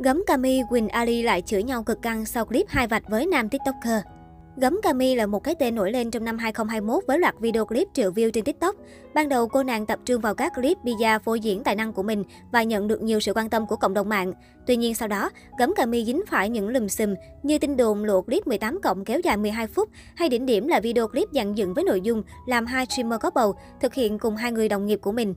[0.00, 3.48] Gấm Cami, Quỳnh Ali lại chửi nhau cực căng sau clip hai vạch với nam
[3.48, 4.02] TikToker.
[4.56, 7.88] Gấm Cami là một cái tên nổi lên trong năm 2021 với loạt video clip
[7.94, 8.76] triệu view trên TikTok.
[9.14, 12.02] Ban đầu cô nàng tập trung vào các clip bia phô diễn tài năng của
[12.02, 14.32] mình và nhận được nhiều sự quan tâm của cộng đồng mạng.
[14.66, 18.22] Tuy nhiên sau đó, Gấm Cami dính phải những lùm xùm như tin đồn lộ
[18.22, 21.74] clip 18 cộng kéo dài 12 phút hay đỉnh điểm là video clip dàn dựng
[21.74, 24.98] với nội dung làm hai streamer có bầu thực hiện cùng hai người đồng nghiệp
[25.02, 25.34] của mình.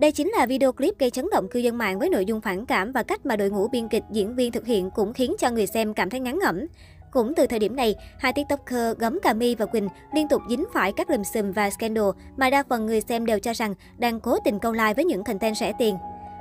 [0.00, 2.66] Đây chính là video clip gây chấn động cư dân mạng với nội dung phản
[2.66, 5.50] cảm và cách mà đội ngũ biên kịch diễn viên thực hiện cũng khiến cho
[5.50, 6.66] người xem cảm thấy ngán ngẩm.
[7.10, 10.64] Cũng từ thời điểm này, hai tiktoker Gấm Cà Mi và Quỳnh liên tục dính
[10.72, 12.04] phải các lùm xùm và scandal
[12.36, 15.24] mà đa phần người xem đều cho rằng đang cố tình câu like với những
[15.24, 15.96] content rẻ tiền.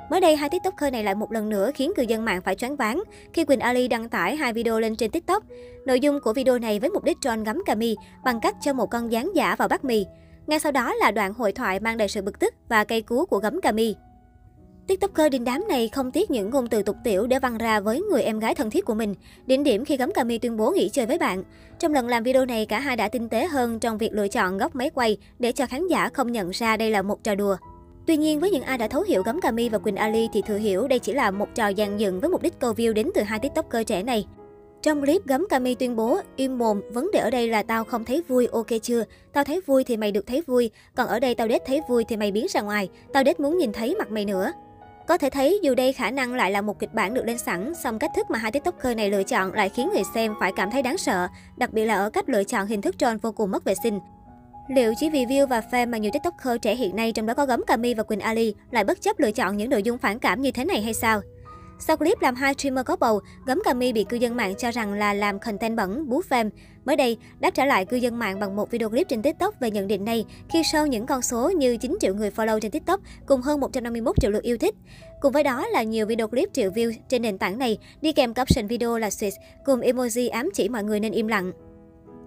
[0.09, 2.75] Mới đây, hai tiktoker này lại một lần nữa khiến cư dân mạng phải choáng
[2.75, 3.03] váng
[3.33, 5.43] khi Quỳnh Ali đăng tải hai video lên trên tiktok.
[5.85, 8.73] Nội dung của video này với mục đích tròn gấm cà mi bằng cách cho
[8.73, 10.05] một con dán giả vào bát mì.
[10.49, 13.25] Ngay sau đó là đoạn hội thoại mang đầy sự bực tức và cây cú
[13.25, 13.95] của gấm Cami.
[14.87, 18.01] TikToker đình đám này không tiếc những ngôn từ tục tiểu để văng ra với
[18.01, 19.15] người em gái thân thiết của mình.
[19.45, 21.43] Đỉnh điểm khi gấm Cami tuyên bố nghỉ chơi với bạn.
[21.79, 24.57] Trong lần làm video này, cả hai đã tinh tế hơn trong việc lựa chọn
[24.57, 27.57] góc máy quay để cho khán giả không nhận ra đây là một trò đùa.
[28.07, 30.57] Tuy nhiên, với những ai đã thấu hiểu gấm Cami và Quỳnh Ali thì thừa
[30.57, 33.21] hiểu đây chỉ là một trò dàn dựng với mục đích câu view đến từ
[33.21, 34.25] hai tiktoker trẻ này.
[34.81, 38.05] Trong clip, gấm Cami tuyên bố, im mồm, vấn đề ở đây là tao không
[38.05, 39.03] thấy vui, ok chưa?
[39.33, 42.03] Tao thấy vui thì mày được thấy vui, còn ở đây tao đết thấy vui
[42.03, 44.51] thì mày biến ra ngoài, tao đết muốn nhìn thấy mặt mày nữa.
[45.07, 47.73] Có thể thấy dù đây khả năng lại là một kịch bản được lên sẵn,
[47.83, 50.71] song cách thức mà hai tiktoker này lựa chọn lại khiến người xem phải cảm
[50.71, 53.51] thấy đáng sợ, đặc biệt là ở cách lựa chọn hình thức troll vô cùng
[53.51, 53.99] mất vệ sinh.
[54.69, 57.45] Liệu chỉ vì view và fan mà nhiều tiktoker trẻ hiện nay trong đó có
[57.45, 60.41] gấm Cami và Quỳnh Ali lại bất chấp lựa chọn những nội dung phản cảm
[60.41, 61.21] như thế này hay sao?
[61.81, 64.93] Sau clip làm hai streamer có bầu, gấm Cami bị cư dân mạng cho rằng
[64.93, 66.49] là làm content bẩn, bú fame.
[66.85, 69.71] Mới đây, đáp trả lại cư dân mạng bằng một video clip trên TikTok về
[69.71, 72.99] nhận định này khi show những con số như 9 triệu người follow trên TikTok
[73.25, 74.75] cùng hơn 151 triệu lượt yêu thích.
[75.21, 78.33] Cùng với đó là nhiều video clip triệu view trên nền tảng này, đi kèm
[78.33, 81.51] caption video là switch cùng emoji ám chỉ mọi người nên im lặng.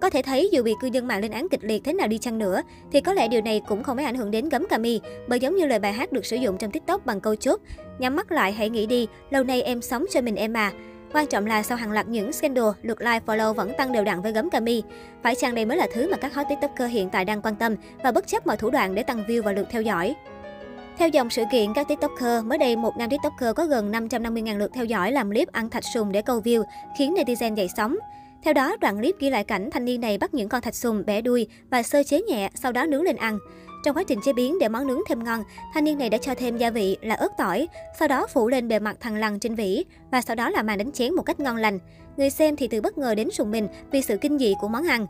[0.03, 2.17] Có thể thấy dù bị cư dân mạng lên án kịch liệt thế nào đi
[2.17, 4.77] chăng nữa, thì có lẽ điều này cũng không mấy ảnh hưởng đến gấm cà
[4.77, 7.61] mi, bởi giống như lời bài hát được sử dụng trong TikTok bằng câu chốt,
[7.99, 10.71] nhắm mắt lại hãy nghĩ đi, lâu nay em sống cho mình em à.
[11.13, 14.21] Quan trọng là sau hàng loạt những scandal, lượt like follow vẫn tăng đều đặn
[14.21, 14.83] với gấm cami.
[15.23, 17.75] Phải chăng đây mới là thứ mà các hot tiktoker hiện tại đang quan tâm
[18.03, 20.15] và bất chấp mọi thủ đoạn để tăng view và lượt theo dõi.
[20.97, 24.71] Theo dòng sự kiện các tiktoker, mới đây một nam tiktoker có gần 550.000 lượt
[24.73, 26.63] theo dõi làm clip ăn thạch sùng để câu view,
[26.97, 27.97] khiến netizen dậy sóng.
[28.43, 31.03] Theo đó, đoạn clip ghi lại cảnh thanh niên này bắt những con thạch sùng
[31.05, 33.39] bẻ đuôi và sơ chế nhẹ, sau đó nướng lên ăn.
[33.83, 35.43] Trong quá trình chế biến để món nướng thêm ngon,
[35.73, 37.67] thanh niên này đã cho thêm gia vị là ớt tỏi,
[37.99, 40.77] sau đó phủ lên bề mặt thằng lằn trên vỉ và sau đó là màn
[40.77, 41.79] đánh chén một cách ngon lành.
[42.17, 44.87] Người xem thì từ bất ngờ đến sùng mình vì sự kinh dị của món
[44.87, 45.05] ăn.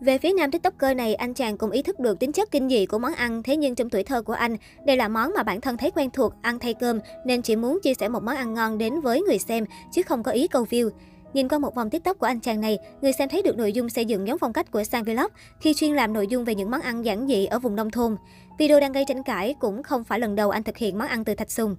[0.00, 2.86] Về phía nam tiktoker này, anh chàng cũng ý thức được tính chất kinh dị
[2.86, 5.60] của món ăn, thế nhưng trong tuổi thơ của anh, đây là món mà bản
[5.60, 8.54] thân thấy quen thuộc, ăn thay cơm, nên chỉ muốn chia sẻ một món ăn
[8.54, 10.90] ngon đến với người xem, chứ không có ý câu view.
[11.34, 13.88] Nhìn qua một vòng tiktok của anh chàng này, người xem thấy được nội dung
[13.88, 15.26] xây dựng giống phong cách của Sang Vlog
[15.60, 18.16] khi chuyên làm nội dung về những món ăn giản dị ở vùng nông thôn.
[18.58, 21.24] Video đang gây tranh cãi cũng không phải lần đầu anh thực hiện món ăn
[21.24, 21.76] từ thạch sùng.